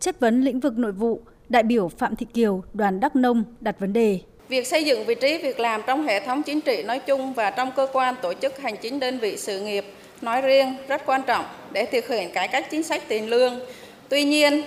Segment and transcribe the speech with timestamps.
[0.00, 3.80] Chất vấn lĩnh vực nội vụ, đại biểu Phạm Thị Kiều, đoàn Đắk Nông đặt
[3.80, 4.18] vấn đề.
[4.48, 7.50] Việc xây dựng vị trí việc làm trong hệ thống chính trị nói chung và
[7.50, 9.84] trong cơ quan tổ chức hành chính đơn vị sự nghiệp
[10.22, 13.60] nói riêng rất quan trọng để thực hiện cải cách chính sách tiền lương.
[14.08, 14.62] Tuy nhiên,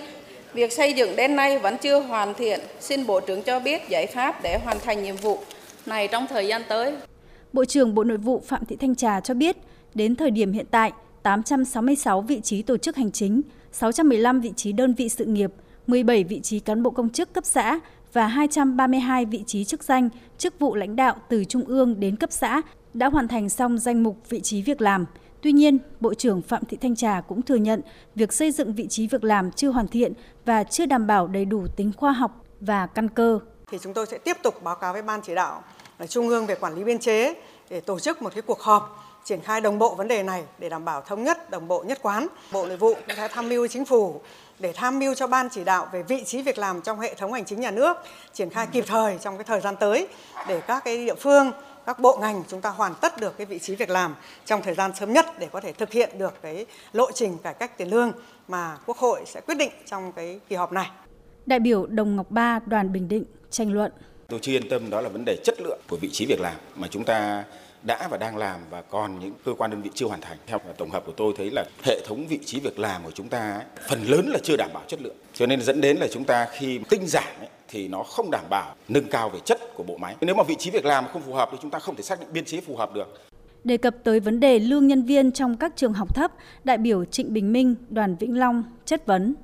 [0.52, 2.60] việc xây dựng đến nay vẫn chưa hoàn thiện.
[2.80, 5.38] Xin Bộ trưởng cho biết giải pháp để hoàn thành nhiệm vụ
[5.86, 6.94] này trong thời gian tới.
[7.52, 9.56] Bộ trưởng Bộ Nội vụ Phạm Thị Thanh Trà cho biết,
[9.94, 10.92] đến thời điểm hiện tại,
[11.22, 13.42] 866 vị trí tổ chức hành chính,
[13.74, 15.52] 615 vị trí đơn vị sự nghiệp,
[15.86, 17.80] 17 vị trí cán bộ công chức cấp xã
[18.12, 20.08] và 232 vị trí chức danh,
[20.38, 22.62] chức vụ lãnh đạo từ trung ương đến cấp xã
[22.94, 25.06] đã hoàn thành xong danh mục vị trí việc làm.
[25.40, 27.80] Tuy nhiên, Bộ trưởng Phạm Thị Thanh Trà cũng thừa nhận
[28.14, 30.12] việc xây dựng vị trí việc làm chưa hoàn thiện
[30.44, 33.38] và chưa đảm bảo đầy đủ tính khoa học và căn cơ.
[33.70, 35.62] Thì chúng tôi sẽ tiếp tục báo cáo với Ban chỉ đạo
[35.98, 37.34] ở Trung ương về quản lý biên chế
[37.70, 40.68] để tổ chức một cái cuộc họp triển khai đồng bộ vấn đề này để
[40.68, 42.26] đảm bảo thống nhất, đồng bộ nhất quán.
[42.52, 44.20] Bộ Nội vụ cũng sẽ tham mưu chính phủ
[44.58, 47.32] để tham mưu cho ban chỉ đạo về vị trí việc làm trong hệ thống
[47.32, 47.96] hành chính nhà nước
[48.32, 50.08] triển khai kịp thời trong cái thời gian tới
[50.48, 51.52] để các cái địa phương
[51.86, 54.74] các bộ ngành chúng ta hoàn tất được cái vị trí việc làm trong thời
[54.74, 57.88] gian sớm nhất để có thể thực hiện được cái lộ trình cải cách tiền
[57.88, 58.12] lương
[58.48, 60.90] mà Quốc hội sẽ quyết định trong cái kỳ họp này.
[61.46, 63.92] Đại biểu Đồng Ngọc Ba, đoàn Bình Định tranh luận.
[64.28, 66.54] Tôi chưa yên tâm đó là vấn đề chất lượng của vị trí việc làm
[66.74, 67.44] mà chúng ta
[67.84, 70.38] đã và đang làm và còn những cơ quan đơn vị chưa hoàn thành.
[70.46, 73.28] Theo tổng hợp của tôi thấy là hệ thống vị trí việc làm của chúng
[73.28, 75.16] ta ấy, phần lớn là chưa đảm bảo chất lượng.
[75.34, 78.44] Cho nên dẫn đến là chúng ta khi tinh giản ấy, thì nó không đảm
[78.50, 80.16] bảo nâng cao về chất của bộ máy.
[80.20, 82.20] Nếu mà vị trí việc làm không phù hợp thì chúng ta không thể xác
[82.20, 83.20] định biên chế phù hợp được.
[83.64, 86.32] Đề cập tới vấn đề lương nhân viên trong các trường học thấp,
[86.64, 89.34] đại biểu Trịnh Bình Minh, đoàn Vĩnh Long chất vấn.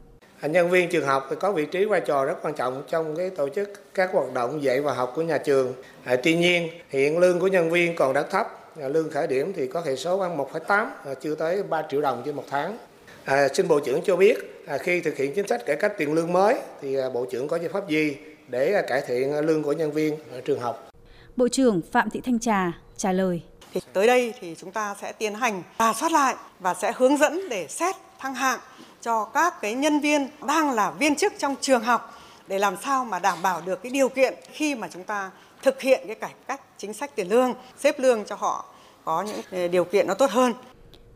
[0.43, 3.49] Nhân viên trường học có vị trí vai trò rất quan trọng trong cái tổ
[3.49, 5.75] chức các hoạt động dạy và học của nhà trường.
[6.05, 8.47] À, tuy nhiên, hiện lương của nhân viên còn rất thấp.
[8.81, 12.01] À, lương khởi điểm thì có hệ số khoảng 1,8, à, chưa tới 3 triệu
[12.01, 12.79] đồng trên một tháng.
[13.25, 16.13] À, xin Bộ trưởng cho biết à, khi thực hiện chính sách cải cách tiền
[16.13, 18.17] lương mới thì à, Bộ trưởng có giải pháp gì
[18.49, 20.91] để à, cải thiện lương của nhân viên ở trường học?
[21.37, 23.43] Bộ trưởng Phạm Thị Thanh Trà trả lời.
[23.73, 27.17] Thì tới đây thì chúng ta sẽ tiến hành rà soát lại và sẽ hướng
[27.17, 28.61] dẫn để xét thăng hạng
[29.01, 32.15] cho các cái nhân viên đang là viên chức trong trường học
[32.49, 35.31] để làm sao mà đảm bảo được cái điều kiện khi mà chúng ta
[35.63, 38.65] thực hiện cái cải cách chính sách tiền lương, xếp lương cho họ
[39.05, 40.53] có những điều kiện nó tốt hơn.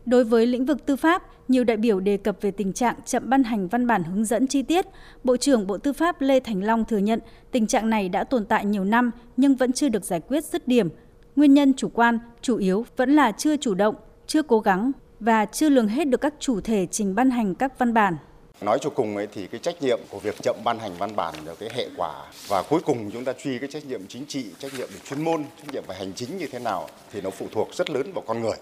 [0.06, 3.31] Đối với lĩnh vực tư pháp, nhiều đại biểu đề cập về tình trạng chậm
[3.31, 4.87] ban hành văn bản hướng dẫn chi tiết.
[5.25, 8.44] Bộ trưởng Bộ Tư pháp Lê Thành Long thừa nhận tình trạng này đã tồn
[8.44, 10.89] tại nhiều năm nhưng vẫn chưa được giải quyết dứt điểm.
[11.37, 13.94] Nguyên nhân chủ quan chủ yếu vẫn là chưa chủ động,
[14.27, 14.93] chưa cố gắng
[15.25, 18.17] và chưa lường hết được các chủ thể trình ban hành các văn bản.
[18.61, 21.35] Nói cho cùng ấy thì cái trách nhiệm của việc chậm ban hành văn bản
[21.47, 22.12] là cái hệ quả
[22.49, 25.25] và cuối cùng chúng ta truy cái trách nhiệm chính trị, trách nhiệm về chuyên
[25.25, 28.12] môn, trách nhiệm về hành chính như thế nào thì nó phụ thuộc rất lớn
[28.15, 28.57] vào con người.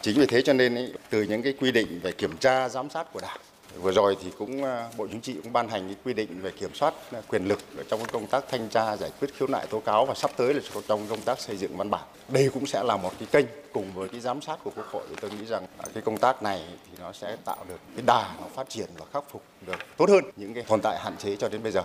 [0.00, 2.90] Chính vì thế cho nên ấy, từ những cái quy định về kiểm tra giám
[2.90, 3.38] sát của Đảng
[3.82, 6.50] vừa rồi thì cũng à, Bộ Chính trị cũng ban hành cái quy định về
[6.50, 9.80] kiểm soát à, quyền lực trong công tác thanh tra giải quyết khiếu nại tố
[9.80, 12.04] cáo và sắp tới là trong công tác xây dựng văn bản.
[12.28, 15.02] Đây cũng sẽ là một cái kênh cùng với cái giám sát của Quốc hội
[15.20, 18.46] tôi nghĩ rằng cái công tác này thì nó sẽ tạo được cái đà nó
[18.54, 21.48] phát triển và khắc phục được tốt hơn những cái tồn tại hạn chế cho
[21.48, 21.82] đến bây giờ.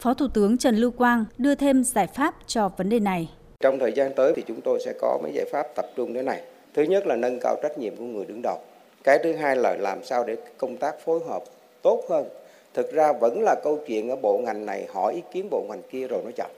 [0.00, 3.30] Phó Thủ tướng Trần Lưu Quang đưa thêm giải pháp cho vấn đề này.
[3.60, 6.22] Trong thời gian tới thì chúng tôi sẽ có mấy giải pháp tập trung thế
[6.22, 6.42] này.
[6.74, 8.58] Thứ nhất là nâng cao trách nhiệm của người đứng đầu
[9.04, 11.42] cái thứ hai là làm sao để công tác phối hợp
[11.82, 12.28] tốt hơn.
[12.74, 15.82] Thực ra vẫn là câu chuyện ở bộ ngành này hỏi ý kiến bộ ngành
[15.90, 16.50] kia rồi nó chậm.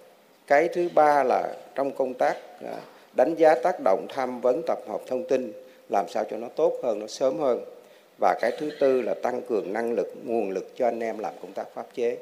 [0.47, 2.77] Cái thứ ba là trong công tác à,
[3.17, 5.53] đánh giá tác động tham vấn tập hợp thông tin
[5.91, 7.65] làm sao cho nó tốt hơn nó sớm hơn.
[8.21, 11.35] Và cái thứ tư là tăng cường năng lực nguồn lực cho anh em làm
[11.43, 12.19] công tác pháp chế.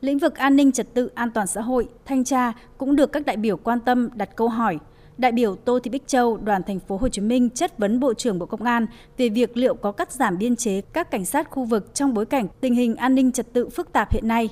[0.00, 3.26] Lĩnh vực an ninh trật tự, an toàn xã hội, thanh tra cũng được các
[3.26, 4.78] đại biểu quan tâm đặt câu hỏi
[5.20, 8.14] đại biểu Tô Thị Bích Châu, đoàn thành phố Hồ Chí Minh chất vấn Bộ
[8.14, 8.86] trưởng Bộ Công an
[9.16, 12.26] về việc liệu có cắt giảm biên chế các cảnh sát khu vực trong bối
[12.26, 14.48] cảnh tình hình an ninh trật tự phức tạp hiện nay.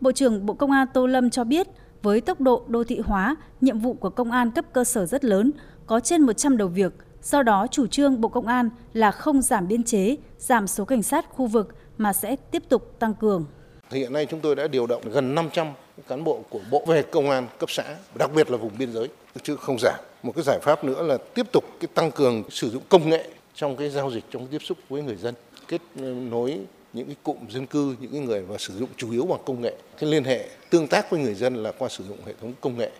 [0.00, 1.66] Bộ trưởng Bộ Công an Tô Lâm cho biết,
[2.02, 5.24] với tốc độ đô thị hóa, nhiệm vụ của công an cấp cơ sở rất
[5.24, 5.50] lớn,
[5.86, 6.92] có trên 100 đầu việc.
[7.22, 11.02] Do đó, chủ trương Bộ Công an là không giảm biên chế, giảm số cảnh
[11.02, 13.46] sát khu vực mà sẽ tiếp tục tăng cường.
[13.90, 15.66] Hiện nay chúng tôi đã điều động gần 500
[16.08, 19.08] cán bộ của Bộ về công an cấp xã, đặc biệt là vùng biên giới,
[19.42, 20.00] chứ không giảm.
[20.22, 23.28] Một cái giải pháp nữa là tiếp tục cái tăng cường sử dụng công nghệ
[23.54, 25.34] trong cái giao dịch trong tiếp xúc với người dân,
[25.68, 25.80] kết
[26.30, 26.58] nối
[26.92, 29.62] những cái cụm dân cư, những cái người mà sử dụng chủ yếu bằng công
[29.62, 29.76] nghệ.
[29.98, 32.78] Cái liên hệ tương tác với người dân là qua sử dụng hệ thống công
[32.78, 32.90] nghệ.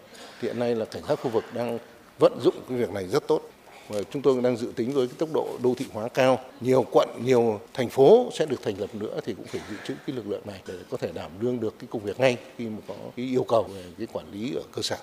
[0.41, 1.79] Thì hiện nay là cảnh sát khu vực đang
[2.19, 3.43] vận dụng cái việc này rất tốt
[3.89, 6.87] và chúng tôi đang dự tính với cái tốc độ đô thị hóa cao nhiều
[6.91, 10.17] quận nhiều thành phố sẽ được thành lập nữa thì cũng phải dự trữ cái
[10.17, 12.79] lực lượng này để có thể đảm đương được cái công việc ngay khi mà
[12.89, 14.97] có cái yêu cầu về cái quản lý ở cơ sở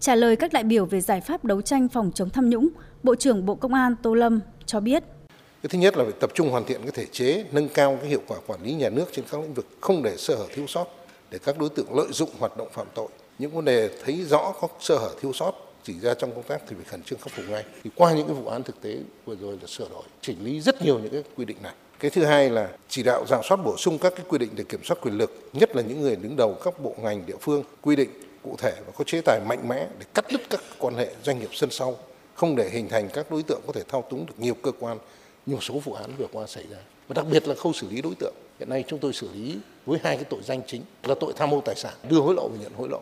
[0.00, 2.68] Trả lời các đại biểu về giải pháp đấu tranh phòng chống tham nhũng,
[3.02, 5.02] Bộ trưởng Bộ Công an Tô Lâm cho biết.
[5.62, 8.10] Cái thứ nhất là phải tập trung hoàn thiện cái thể chế, nâng cao cái
[8.10, 10.66] hiệu quả quản lý nhà nước trên các lĩnh vực, không để sơ hở thiếu
[10.66, 10.86] sót
[11.30, 13.08] để các đối tượng lợi dụng hoạt động phạm tội.
[13.38, 15.52] Những vấn đề thấy rõ có sơ hở thiếu sót
[15.84, 17.64] chỉ ra trong công tác thì phải khẩn trương khắc phục ngay.
[17.84, 20.60] Thì qua những cái vụ án thực tế vừa rồi là sửa đổi, chỉnh lý
[20.60, 21.72] rất nhiều những cái quy định này.
[21.98, 24.64] Cái thứ hai là chỉ đạo giả soát bổ sung các cái quy định để
[24.68, 27.62] kiểm soát quyền lực, nhất là những người đứng đầu các bộ ngành địa phương,
[27.82, 28.10] quy định
[28.42, 31.38] cụ thể và có chế tài mạnh mẽ để cắt đứt các quan hệ doanh
[31.38, 31.96] nghiệp sân sau,
[32.34, 34.98] không để hình thành các đối tượng có thể thao túng được nhiều cơ quan,
[35.46, 36.78] nhiều số vụ án vừa qua xảy ra.
[37.08, 38.34] Và đặc biệt là khâu xử lý đối tượng.
[38.58, 41.50] Hiện nay chúng tôi xử lý với hai cái tội danh chính là tội tham
[41.50, 43.00] mô tài sản, đưa hối lộ và nhận hối lộ.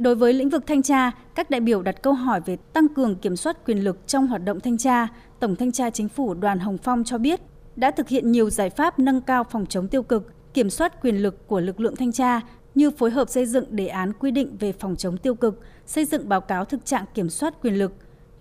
[0.00, 3.16] Đối với lĩnh vực thanh tra, các đại biểu đặt câu hỏi về tăng cường
[3.16, 5.08] kiểm soát quyền lực trong hoạt động thanh tra.
[5.40, 7.40] Tổng thanh tra Chính phủ Đoàn Hồng Phong cho biết
[7.76, 11.22] đã thực hiện nhiều giải pháp nâng cao phòng chống tiêu cực, kiểm soát quyền
[11.22, 12.40] lực của lực lượng thanh tra
[12.74, 16.04] như phối hợp xây dựng đề án quy định về phòng chống tiêu cực, xây
[16.04, 17.92] dựng báo cáo thực trạng kiểm soát quyền lực.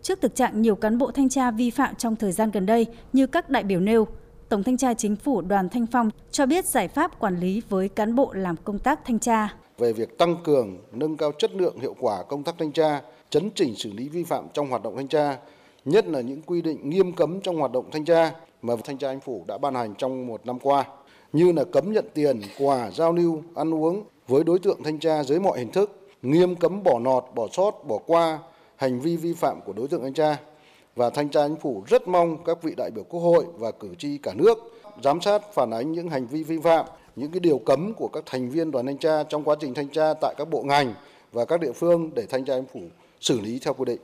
[0.02, 2.86] Trước thực trạng nhiều cán bộ thanh tra vi phạm trong thời gian gần đây
[3.14, 4.08] như các đại biểu nêu,
[4.50, 7.90] Tổng thanh tra Chính phủ Đoàn Thanh Phong cho biết giải pháp quản lý với
[7.90, 9.54] cán bộ làm công tác thanh tra.
[9.80, 13.50] Về việc tăng cường, nâng cao chất lượng hiệu quả công tác thanh tra, chấn
[13.56, 15.38] chỉnh xử lý vi phạm trong hoạt động thanh tra,
[15.86, 18.32] nhất là những quy định nghiêm cấm trong hoạt động thanh tra
[18.62, 20.86] mà thanh tra chính phủ đã ban hành trong một năm qua,
[21.34, 25.24] như là cấm nhận tiền, quà, giao lưu, ăn uống với đối tượng thanh tra
[25.24, 28.40] dưới mọi hình thức, nghiêm cấm bỏ nọt, bỏ sót, bỏ qua
[28.76, 30.38] hành vi vi phạm của đối tượng thanh tra.
[30.96, 33.96] Và thanh tra chính phủ rất mong các vị đại biểu quốc hội và cử
[33.98, 34.58] tri cả nước
[35.04, 36.86] giám sát phản ánh những hành vi vi phạm,
[37.16, 39.90] những cái điều cấm của các thành viên đoàn thanh tra trong quá trình thanh
[39.90, 40.94] tra tại các bộ ngành
[41.32, 42.88] và các địa phương để thanh tra chính phủ
[43.20, 44.00] xử lý theo quy định.